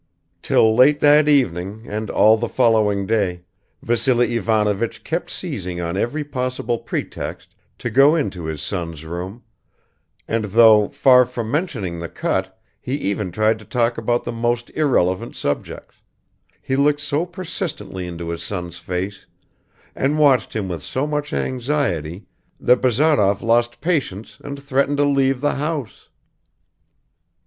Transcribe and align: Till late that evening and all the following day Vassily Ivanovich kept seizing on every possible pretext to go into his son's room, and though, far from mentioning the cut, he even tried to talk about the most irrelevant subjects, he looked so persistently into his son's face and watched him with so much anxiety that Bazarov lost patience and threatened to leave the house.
Till 0.41 0.75
late 0.75 0.99
that 1.01 1.29
evening 1.29 1.85
and 1.87 2.09
all 2.09 2.35
the 2.35 2.49
following 2.49 3.05
day 3.05 3.43
Vassily 3.83 4.35
Ivanovich 4.35 5.03
kept 5.03 5.29
seizing 5.29 5.79
on 5.79 5.95
every 5.95 6.23
possible 6.23 6.79
pretext 6.79 7.53
to 7.77 7.91
go 7.91 8.15
into 8.15 8.45
his 8.45 8.63
son's 8.63 9.05
room, 9.05 9.43
and 10.27 10.45
though, 10.45 10.87
far 10.87 11.23
from 11.23 11.51
mentioning 11.51 11.99
the 11.99 12.09
cut, 12.09 12.59
he 12.81 12.95
even 12.95 13.31
tried 13.31 13.59
to 13.59 13.65
talk 13.65 13.95
about 13.99 14.23
the 14.23 14.31
most 14.31 14.71
irrelevant 14.71 15.35
subjects, 15.35 15.97
he 16.63 16.75
looked 16.75 17.01
so 17.01 17.23
persistently 17.23 18.07
into 18.07 18.29
his 18.29 18.41
son's 18.41 18.79
face 18.79 19.27
and 19.95 20.17
watched 20.17 20.55
him 20.55 20.67
with 20.67 20.81
so 20.81 21.05
much 21.05 21.31
anxiety 21.31 22.25
that 22.59 22.81
Bazarov 22.81 23.43
lost 23.43 23.81
patience 23.81 24.39
and 24.43 24.59
threatened 24.59 24.97
to 24.97 25.05
leave 25.05 25.41
the 25.41 25.57
house. 25.61 26.09